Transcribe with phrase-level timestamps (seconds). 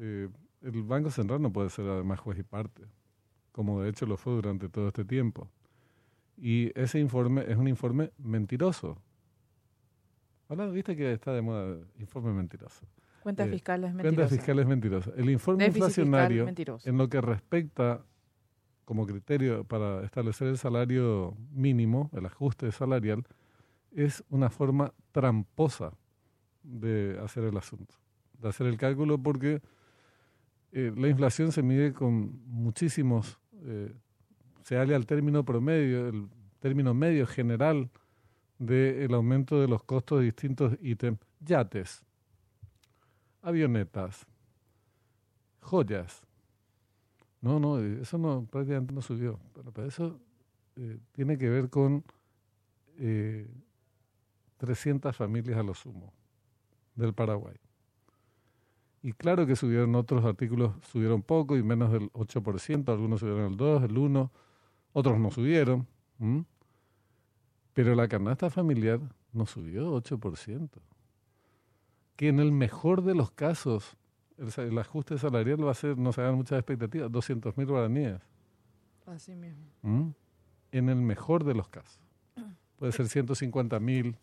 [0.00, 0.28] eh,
[0.62, 2.82] el Banco Central no puede ser además juez y parte,
[3.52, 5.48] como de hecho lo fue durante todo este tiempo.
[6.36, 8.96] Y ese informe es un informe mentiroso.
[10.48, 12.86] Ahora viste que está de moda informe mentiroso.
[13.22, 14.16] Cuentas Eh, fiscales mentirosas.
[14.16, 15.14] Cuentas fiscales mentirosas.
[15.16, 16.48] El informe Déficit inflacionario,
[16.84, 18.02] en lo que respecta
[18.86, 23.24] como criterio para establecer el salario mínimo, el ajuste salarial,
[23.92, 25.92] es una forma tramposa
[26.62, 27.94] de hacer el asunto,
[28.38, 29.60] de hacer el cálculo, porque
[30.72, 33.92] eh, la inflación se mide con muchísimos, eh,
[34.62, 36.28] se halla al término promedio, el
[36.60, 37.90] término medio general
[38.58, 42.04] del aumento de los costos de distintos ítems, yates,
[43.42, 44.26] avionetas,
[45.60, 46.22] joyas.
[47.40, 50.20] No, no, eso no prácticamente no subió, pero para eso
[50.76, 52.04] eh, tiene que ver con
[52.98, 53.48] eh,
[54.58, 56.12] 300 familias a lo sumo
[56.94, 57.56] del Paraguay.
[59.02, 63.56] Y claro que subieron otros artículos, subieron poco y menos del 8%, algunos subieron el
[63.56, 64.30] 2, el 1,
[64.92, 65.86] otros no subieron.
[67.72, 69.00] Pero la canasta familiar
[69.32, 70.68] no subió 8%.
[72.16, 73.96] Que en el mejor de los casos,
[74.36, 78.20] el, ajuste salarial va a ser, no se hagan muchas expectativas, 200 mil guaraníes.
[79.06, 80.14] Así mismo.
[80.72, 82.00] En el mejor de los casos.
[82.76, 84.16] Puede ser 150 mil,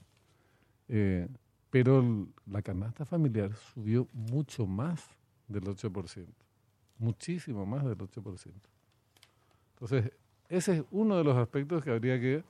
[0.87, 1.27] eh,
[1.69, 5.03] pero la canasta familiar subió mucho más
[5.47, 6.25] del 8%.
[6.99, 8.51] Muchísimo más del 8%.
[9.73, 10.11] Entonces,
[10.49, 12.43] ese es uno de los aspectos que habría que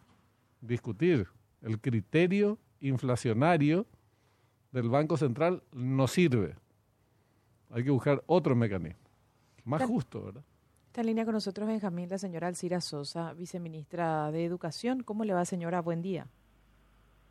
[0.62, 1.28] discutir.
[1.62, 3.86] El criterio inflacionario
[4.72, 6.56] del Banco Central no sirve.
[7.72, 9.00] Hay que buscar otro mecanismo.
[9.66, 9.94] Más Claro.
[9.94, 10.44] justo, ¿verdad?
[10.88, 15.04] Está en línea con nosotros Benjamín, la señora Alcira Sosa, viceministra de Educación.
[15.04, 15.82] ¿Cómo le va, señora?
[15.82, 16.28] Buen día.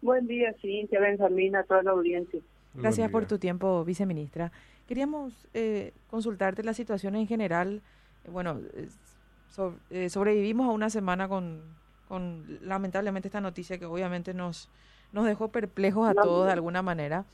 [0.02, 2.40] Buen día, Cintia, Benjamín, a toda la audiencia.
[2.74, 4.52] Gracias por tu tiempo, viceministra.
[4.86, 7.80] Queríamos eh, consultarte la situación en general.
[8.24, 8.88] Eh, Bueno, eh,
[9.50, 11.62] so- eh, sobrevivimos a una semana con,
[12.08, 14.68] con lamentablemente esta noticia que obviamente nos,
[15.12, 17.24] nos dejó perplejos a No, todos de alguna manera.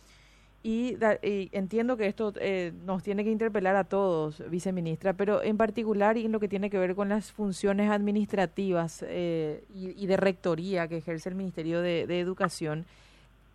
[0.64, 5.56] Y, y entiendo que esto eh, nos tiene que interpelar a todos, viceministra, pero en
[5.56, 10.16] particular y en lo que tiene que ver con las funciones administrativas eh, y, de
[10.16, 12.84] rectoría que ejerce el Ministerio de, Educación,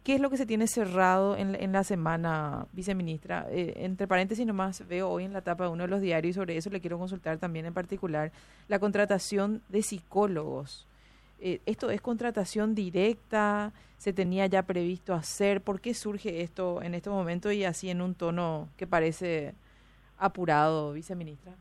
[0.04, 3.48] ¿qué es lo que se tiene cerrado en, en la semana, viceministra?
[3.52, 6.34] Eh, entre paréntesis nomás veo hoy en la tapa de uno de los diarios y
[6.34, 8.34] sobre eso le quiero consultar también en particular
[8.68, 10.86] la contratación de psicólogos.
[11.40, 13.72] Eh, ¿Esto es contratación directa?
[13.98, 15.62] ¿Se tenía ya previsto hacer?
[15.62, 19.54] ¿Por qué surge esto en este momento y así en un tono que parece
[20.18, 21.54] apurado, viceministra?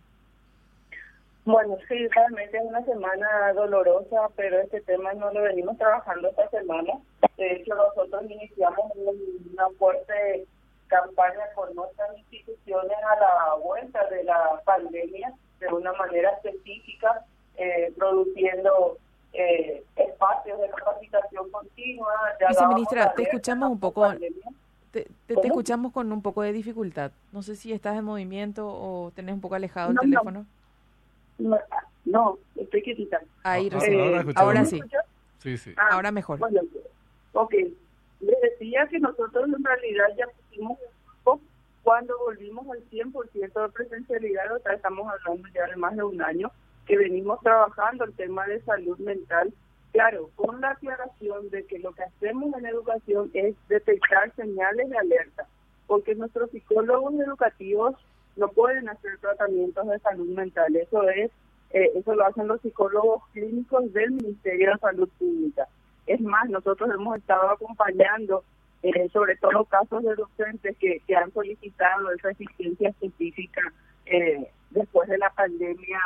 [1.45, 6.49] Bueno, sí, realmente es una semana dolorosa, pero este tema no lo venimos trabajando esta
[6.51, 6.95] semana.
[7.37, 10.45] De hecho, nosotros iniciamos un- una fuerte
[10.89, 17.25] campaña con nuestras instituciones a la vuelta de la pandemia de una manera específica,
[17.57, 18.99] eh, produciendo
[19.39, 22.13] eh, espacios de capacitación continua.
[22.41, 24.13] Ya Viceministra, te escuchamos un poco-.
[24.15, 24.31] Te,
[24.93, 25.47] te- te ¿Cómo?
[25.47, 27.11] escuchamos con un poco de dificultad.
[27.33, 30.09] No sé si estás en movimiento o tenés un poco alejado el No, no.
[30.11, 30.47] teléfono.
[31.39, 31.59] No,
[32.07, 33.21] no, estoy quietita.
[33.43, 34.01] Ahí, Ah, recién.
[34.01, 34.37] ahora escuchamos.
[34.49, 34.81] ahora ¿Me sí?
[35.39, 35.75] Sí, sí.
[35.77, 36.39] Ah, ahora mejor.
[36.39, 36.61] Bueno,
[37.35, 37.55] ok.
[38.21, 40.79] Les decía que nosotros en realidad ya pusimos
[41.83, 46.21] cuando volvimos al 100% de presencialidad, o sea, estamos hablando ya de más de un
[46.21, 46.51] año,
[46.87, 49.53] que venimos trabajando el tema de salud mental.
[49.93, 54.99] Claro, con la aclaración de que lo que hacemos en educación es detectar señales de
[54.99, 55.47] alerta,
[55.87, 57.95] porque nuestros psicólogos educativos
[58.37, 60.77] no pueden hacer tratamientos de salud mental.
[60.77, 61.31] Eso es,
[61.71, 65.67] eh, eso lo hacen los psicólogos clínicos del Ministerio de Salud Pública.
[66.07, 68.45] Es más, nosotros hemos estado acompañando,
[68.83, 73.63] eh, sobre todo casos de docentes que, que han solicitado esa asistencia específica
[74.05, 76.01] eh, después de la pandemia,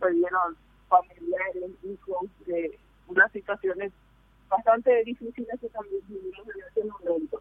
[0.00, 0.56] perdieron
[0.88, 3.92] familiares, hijos, eh, unas situaciones
[4.48, 7.40] bastante difíciles que también vivimos en ese momento.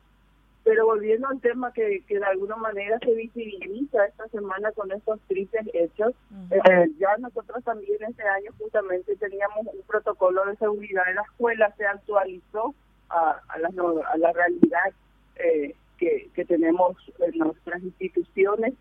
[0.64, 5.20] Pero volviendo al tema que, que de alguna manera se visibiliza esta semana con estos
[5.22, 6.56] tristes hechos, Ujú.
[6.70, 11.74] eh, ya nosotros también este año justamente teníamos un protocolo de seguridad en la escuela,
[11.78, 12.76] se actualizó
[13.10, 14.92] a, a, la, no- a la realidad
[15.38, 18.74] eh, que, que tenemos en nuestras instituciones,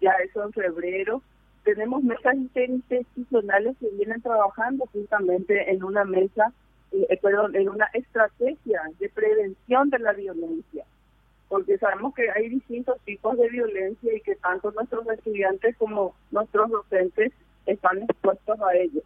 [0.00, 1.22] ya eso en febrero.
[1.66, 6.52] Tenemos mesas interinstitucionales que vienen trabajando justamente en una mesa,
[6.92, 10.84] eh, perdón, en una estrategia de prevención de la violencia
[11.48, 16.70] porque sabemos que hay distintos tipos de violencia y que tanto nuestros estudiantes como nuestros
[16.70, 17.32] docentes
[17.66, 19.00] están expuestos a ello.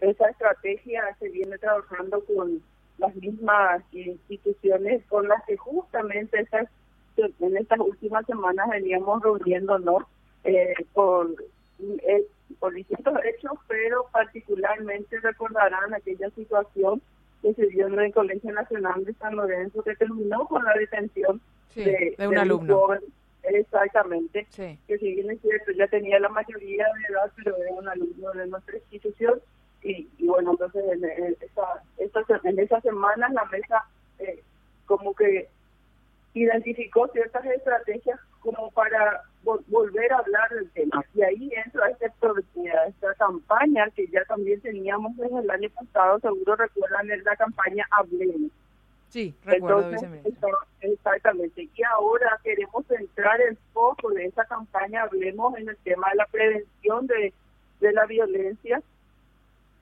[0.00, 2.62] Esa estrategia se viene trabajando con
[2.98, 6.68] las mismas instituciones con las que justamente esas
[7.16, 10.04] en estas últimas semanas veníamos reuniéndonos
[10.44, 11.28] eh, por,
[12.06, 12.24] eh,
[12.58, 17.02] por distintos hechos, pero particularmente recordarán aquella situación
[17.40, 21.40] que se dio en el Colegio Nacional de San Lorenzo que terminó con la detención
[21.74, 22.88] de, un alumno.
[23.42, 27.88] exactamente, que si bien es cierto, ya tenía la mayoría de edad, pero era un
[27.88, 29.40] alumno de nuestra institución.
[29.82, 31.04] Y, bueno, entonces en,
[31.40, 33.84] esa, en esas semanas la mesa
[34.20, 34.40] eh,
[34.86, 35.48] como que
[36.34, 41.04] identificó ciertas estrategias como para volver a hablar del tema.
[41.14, 46.56] Y ahí entra esta, esta campaña que ya también teníamos desde el año pasado, seguro
[46.56, 48.50] recuerdan, es la campaña Hablemos.
[49.08, 49.90] Sí, recuerdo.
[49.90, 51.68] Entonces, exactamente.
[51.74, 56.26] Y ahora queremos centrar el foco de esa campaña, hablemos en el tema de la
[56.26, 57.32] prevención de,
[57.80, 58.82] de la violencia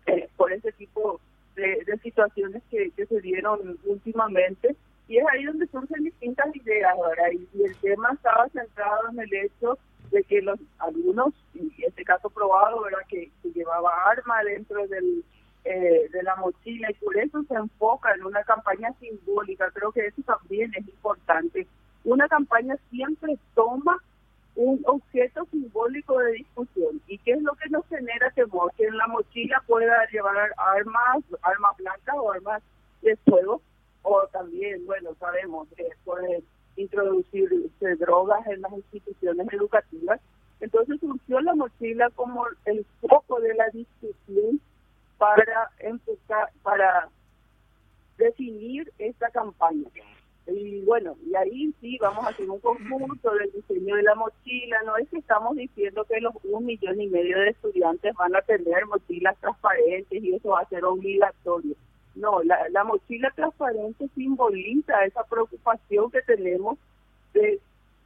[0.06, 1.20] eh, por ese tipo
[1.54, 4.74] de, de situaciones que, que se dieron últimamente
[5.10, 7.32] y es ahí donde surgen distintas ideas ahora.
[7.32, 9.76] Y, el tema estaba centrado en el hecho
[10.12, 13.00] de que los algunos, y este caso probado, ¿verdad?
[13.08, 15.24] Que, llevaba arma dentro del,
[15.64, 19.68] eh, de la mochila y por eso se enfoca en una campaña simbólica.
[19.72, 21.66] Creo que eso también es importante.
[22.04, 23.98] Una campaña siempre toma
[24.54, 27.02] un objeto simbólico de discusión.
[27.08, 28.72] ¿Y qué es lo que nos genera temor?
[28.76, 32.62] Que en la mochila pueda llevar armas, armas blancas o armas
[33.02, 33.60] de fuego
[34.90, 36.42] bueno, sabemos que puede
[36.75, 37.48] introducir
[38.00, 40.20] drogas en las instituciones educativas.
[40.58, 44.60] Entonces surgió la mochila como el foco de la discusión
[45.16, 47.08] para empezar, para
[48.19, 49.88] definir esta campaña.
[50.48, 54.82] Y bueno, y ahí sí vamos a hacer un conjunto del diseño de la mochila.
[54.87, 58.42] No es que estamos diciendo que los un millón y medio de estudiantes van a
[58.42, 61.76] tener mochilas transparentes y eso va a ser obligatorio.
[62.20, 66.78] No, la, la mochila transparente simboliza esa preocupación que tenemos
[67.32, 67.61] de,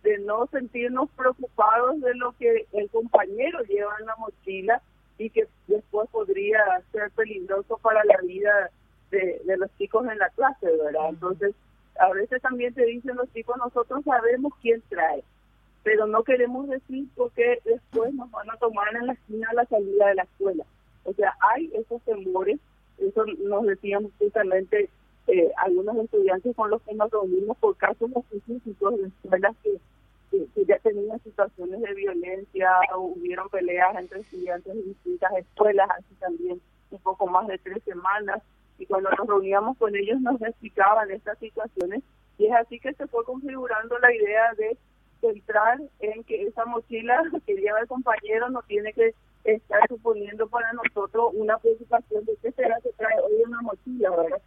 [0.05, 4.81] de no sentirnos preocupados de lo que el compañero lleva en la mochila
[5.19, 6.61] y que después podría
[6.93, 8.70] ser peligroso para la vida
[9.11, 11.08] de, de los chicos en la clase, ¿verdad?
[11.08, 11.55] Entonces,
[11.99, 15.25] a veces también te dicen los chicos, nosotros sabemos quién trae,
[15.82, 19.64] pero no queremos decir porque después nos van a tomar en la esquina a la
[19.67, 20.64] salida de la escuela.
[21.05, 22.58] O sea, hay esos temores
[22.99, 24.88] eso nos decían justamente
[25.26, 29.79] eh, algunos estudiantes con los que nos reunimos por casos específicos de escuelas que,
[30.67, 36.61] ya tenían situaciones de violencia, hubieron peleas entre estudiantes de distintas escuelas, así también
[36.91, 38.43] un poco más de tres semanas,
[38.79, 42.02] y cuando nos reuníamos con ellos nos explicaban estas situaciones,
[42.37, 44.76] y es así que se fue configurando la idea de
[45.20, 49.14] centrar en que esa mochila que lleva el compañero no tiene que
[49.44, 54.43] está suponiendo para nosotros una preocupación de qué será que trae hoy una mochila, ¿verdad?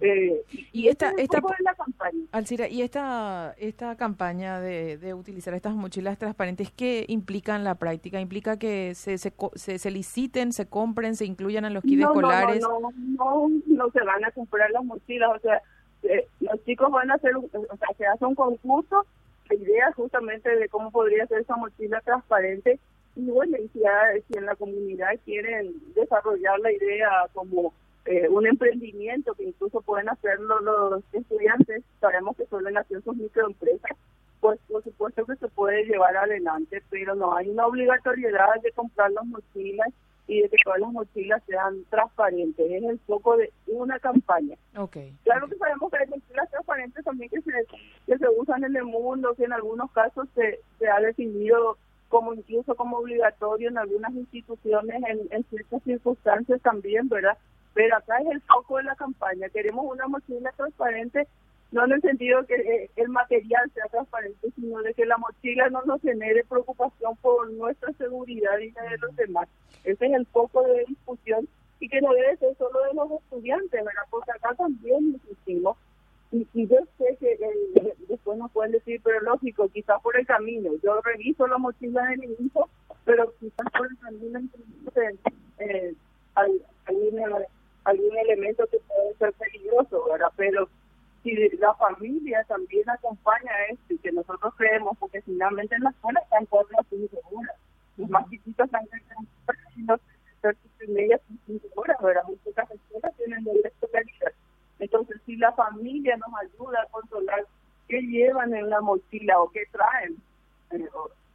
[0.00, 0.42] Eh,
[0.72, 2.24] y, esta, esta la campaña.
[2.32, 7.74] Alcira, y esta esta campaña de, de utilizar estas mochilas transparentes, ¿qué implica en la
[7.76, 8.20] práctica?
[8.20, 9.32] ¿Implica que se, se,
[9.78, 12.60] se, liciten, se compren, se incluyan en los kits escolares?
[12.60, 15.62] No, no, no, no, se van a comprar las mochilas, o sea,
[16.02, 19.06] eh, los chicos van a hacer, o sea, se hace un concurso
[19.48, 22.80] de ideas justamente de cómo podría ser esa mochila transparente
[23.20, 23.82] y bueno, y si,
[24.36, 27.74] en la comunidad quieren desarrollar la idea como
[28.06, 33.96] eh, un emprendimiento que incluso pueden hacerlo los estudiantes, sabemos que suelen hacer sus microempresas,
[34.40, 39.10] pues por supuesto que se puede llevar adelante, pero no hay una obligatoriedad de comprar
[39.12, 39.88] las mochilas
[40.26, 42.70] y de que todas las mochilas sean transparentes.
[42.70, 44.56] Es el foco de una campaña.
[44.76, 45.14] Okay.
[45.24, 47.52] Claro que sabemos que hay mochilas transparentes también que se,
[48.06, 51.76] que se usan en el mundo, que en algunos casos se, se ha definido
[52.10, 55.00] como incluso como obligatorio en algunas instituciones
[55.30, 57.38] en, ciertas circunstancias también, ¿verdad?
[57.72, 59.48] Pero acá es el foco de la campaña.
[59.48, 61.28] Queremos una mochila transparente,
[61.70, 65.70] no en el sentido que eh, el material sea transparente, sino de que la mochila
[65.70, 69.48] no nos genere preocupación por nuestra seguridad y la de los demás.
[69.84, 71.48] Ese es el foco de discusión
[71.78, 74.02] y que no debe ser solo de los estudiantes, ¿verdad?
[74.10, 75.76] Porque acá también insistimos
[76.32, 77.36] y, yo sé que
[78.30, 80.70] eh, después nos pueden decir, pero lógico, quizás por el camino.
[80.82, 82.68] Yo reviso la mochila de mi hijo,
[83.04, 84.40] pero quizás por el camino
[85.58, 85.94] eh,
[86.34, 87.44] algún,
[87.84, 90.32] algún elemento que puede ser peligroso, ¿verdad?
[90.36, 90.68] Pero
[91.22, 96.20] si la familia también acompaña esto y que nosotros creemos, porque finalmente en la escuela
[96.20, 97.56] están cuatro o cinco horas.
[97.96, 100.00] Los más chiquitos están en
[100.82, 102.22] y media, cinco horas, ¿verdad?
[102.26, 104.32] Muchas escuelas tienen derecho calidad
[104.80, 107.46] entonces, si la familia nos ayuda a controlar
[107.90, 110.16] qué llevan en la mochila o qué traen,
[110.70, 110.88] eh,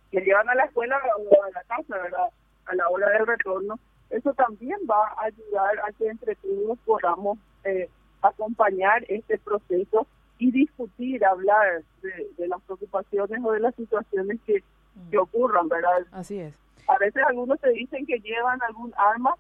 [0.10, 2.30] que llevan a la escuela o a la casa, ¿verdad?
[2.66, 3.78] A la hora del retorno,
[4.10, 7.90] eso también va a ayudar a que entre todos podamos eh,
[8.22, 10.08] acompañar este proceso
[10.38, 14.64] y discutir, hablar de, las preocupaciones o de las situaciones que,
[15.12, 16.06] que ocurran, ¿verdad?
[16.12, 16.58] Así es.
[16.88, 19.36] A veces algunos te dicen que llevan algún arma,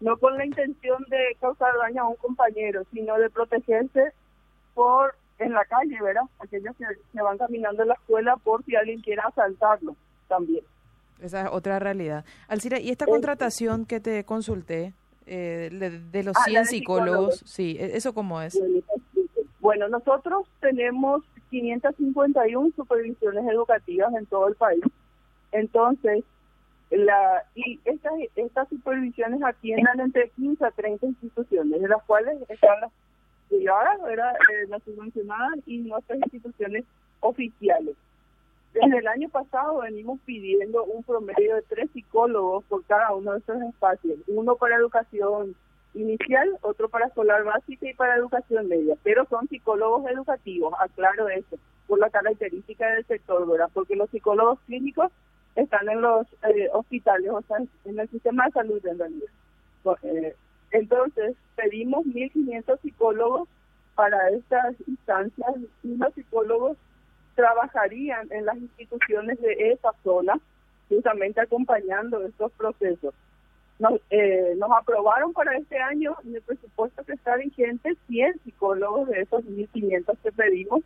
[0.00, 4.12] no con la intención de causar daño a un compañero, sino de protegerse
[4.74, 6.22] por en la calle, ¿verdad?
[6.38, 9.96] Aquellos que, que van caminando en la escuela por si alguien quiera asaltarlo
[10.28, 10.64] también.
[11.20, 12.24] Esa es otra realidad.
[12.48, 14.92] Alcira, ¿y esta contratación que te consulté
[15.26, 15.70] eh,
[16.10, 18.60] de, los 100 ah, psicólogos, sí, ¿e-, ¿eso cómo es?
[19.60, 24.82] Bueno, nosotros tenemos 551 supervisiones educativas en todo el país.
[25.52, 26.24] Entonces,
[26.90, 32.80] la, y estas, estas supervisiones atiendan entre 15 a 30 instituciones, de las cuales están
[32.80, 32.90] las
[33.52, 36.84] privadas, eh, las subvencionadas y nuestras instituciones
[37.20, 37.96] oficiales.
[38.72, 43.38] Desde el año pasado venimos pidiendo un promedio de tres psicólogos por cada uno de
[43.40, 45.54] esos espacios, uno para educación
[45.94, 51.58] inicial, otro para escolar básica y para educación media, pero son psicólogos educativos, aclaro eso,
[51.86, 53.68] por la característica del sector, ¿verdad?
[53.74, 55.12] Porque los psicólogos clínicos
[55.54, 59.28] están en los eh, hospitales, o sea, en el sistema de salud en realidad.
[60.02, 60.34] Eh,
[60.72, 63.48] entonces, pedimos 1.500 psicólogos
[63.94, 66.78] para estas instancias los psicólogos
[67.34, 70.38] trabajarían en las instituciones de esa zona,
[70.88, 73.14] justamente acompañando estos procesos.
[73.78, 79.08] Nos, eh, nos aprobaron para este año en el presupuesto que está vigente 100 psicólogos
[79.08, 80.82] de esos 1.500 que pedimos.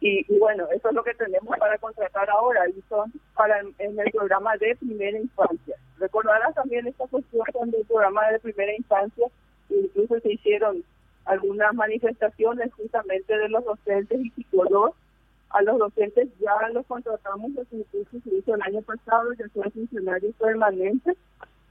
[0.00, 4.10] Y, bueno, eso es lo que tenemos para contratar ahora y son para en el
[4.10, 5.76] programa de primera infancia.
[5.98, 9.26] Recordarás también esta cuestión del programa de primera infancia,
[9.70, 10.84] incluso se hicieron
[11.24, 14.94] algunas manifestaciones justamente de los docentes y psicólogos
[15.50, 19.70] a los docentes ya los contratamos, los incluso se hizo el año pasado, ya son
[19.70, 21.16] funcionarios permanentes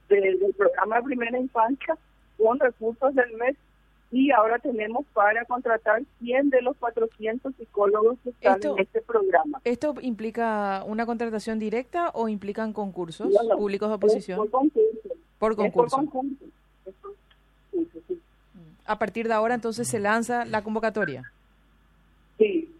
[0.10, 1.98] del, programa de primera infancia
[2.38, 3.56] con recursos del mes
[4.12, 9.60] y ahora tenemos para contratar 100 de los 400 psicólogos que están en este programa.
[9.64, 14.38] ¿Esto implica una contratación directa o implican concursos públicos de oposición?
[14.38, 15.10] por concurso.
[15.40, 16.06] Por concurso.
[18.86, 21.32] A partir de ahora entonces se lanza la convocatoria.
[22.38, 22.72] Sí,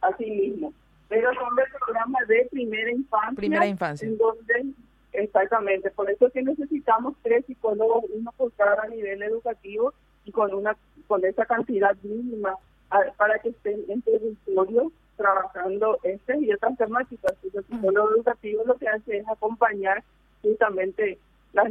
[0.00, 0.72] así mismo.
[1.08, 3.34] Pero son de programas de primera infancia.
[3.34, 4.06] Primera infancia.
[4.06, 4.66] En donde,
[5.12, 9.94] exactamente, por eso es que necesitamos tres psicólogos, uno por cada nivel educativo
[10.28, 12.54] y con una con esa cantidad mínima
[13.16, 17.32] para que estén en territorio trabajando estas y otras temáticas.
[17.42, 20.04] Y los psicólogos educativos lo que hace es acompañar
[20.42, 21.18] justamente
[21.52, 21.68] las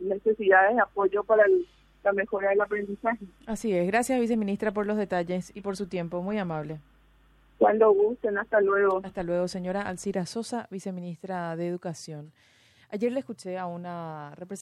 [0.00, 1.44] necesidades de apoyo para
[2.02, 3.26] la mejora del aprendizaje.
[3.46, 3.86] Así es.
[3.86, 6.22] Gracias, viceministra, por los detalles y por su tiempo.
[6.22, 6.80] Muy amable.
[7.58, 9.00] Cuando gusten, hasta luego.
[9.04, 12.32] Hasta luego, señora Alcira Sosa, viceministra de Educación.
[12.90, 14.56] Ayer le escuché a una representante